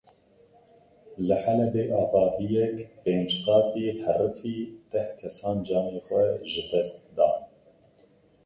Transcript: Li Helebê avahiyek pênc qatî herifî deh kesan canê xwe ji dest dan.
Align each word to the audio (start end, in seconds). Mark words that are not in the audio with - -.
Li 1.27 1.35
Helebê 1.43 1.83
avahiyek 2.01 2.77
pênc 3.03 3.29
qatî 3.43 3.87
herifî 4.03 4.57
deh 4.91 5.09
kesan 5.19 5.57
canê 5.67 5.99
xwe 6.05 6.25
ji 6.51 6.63
dest 6.71 7.01
dan. 7.17 7.39